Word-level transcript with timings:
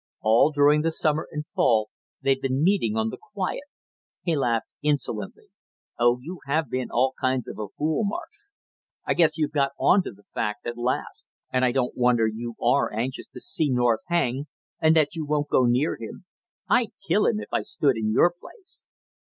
All 0.21 0.51
during 0.51 0.81
the 0.81 0.89
summer 0.91 1.27
and 1.31 1.45
fall 1.45 1.91
they've 2.23 2.41
been 2.41 2.63
meeting 2.63 2.97
on 2.97 3.09
the 3.09 3.19
quiet" 3.33 3.65
he 4.23 4.35
laughed 4.35 4.65
insolently. 4.81 5.49
"Oh, 5.99 6.17
you 6.19 6.39
have 6.47 6.71
been 6.71 6.89
all 6.89 7.13
kinds 7.21 7.47
of 7.47 7.59
a 7.59 7.67
fool, 7.77 8.03
Marsh; 8.03 8.47
I 9.05 9.13
guess 9.13 9.37
you've 9.37 9.51
got 9.51 9.73
on 9.79 10.01
to 10.01 10.11
the 10.11 10.23
fact 10.23 10.65
at 10.65 10.75
last. 10.75 11.27
And 11.53 11.63
I 11.63 11.71
don't 11.71 11.95
wonder 11.95 12.25
you 12.25 12.55
are 12.59 12.91
anxious 12.91 13.27
to 13.27 13.39
see 13.39 13.69
North 13.69 14.01
hang, 14.07 14.47
and 14.79 14.95
that 14.95 15.15
you 15.15 15.23
won't 15.23 15.49
go 15.49 15.65
near 15.65 15.95
him; 15.95 16.25
I'd 16.67 16.93
kill 17.07 17.27
him 17.27 17.39
if 17.39 17.53
I 17.53 17.61
stood 17.61 17.95
in 17.95 18.11
your 18.11 18.33
place. 18.33 18.83